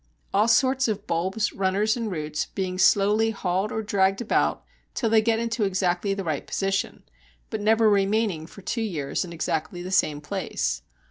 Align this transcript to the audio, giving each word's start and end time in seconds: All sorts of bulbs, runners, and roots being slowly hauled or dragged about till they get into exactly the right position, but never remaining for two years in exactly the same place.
All 0.33 0.47
sorts 0.47 0.87
of 0.87 1.05
bulbs, 1.05 1.53
runners, 1.53 1.95
and 1.95 2.11
roots 2.11 2.47
being 2.47 2.79
slowly 2.79 3.29
hauled 3.29 3.71
or 3.71 3.83
dragged 3.83 4.19
about 4.19 4.63
till 4.95 5.11
they 5.11 5.21
get 5.21 5.37
into 5.37 5.63
exactly 5.63 6.15
the 6.15 6.23
right 6.23 6.47
position, 6.47 7.03
but 7.51 7.61
never 7.61 7.87
remaining 7.87 8.47
for 8.47 8.63
two 8.63 8.81
years 8.81 9.23
in 9.23 9.31
exactly 9.31 9.83
the 9.83 9.91
same 9.91 10.19
place. 10.19 10.81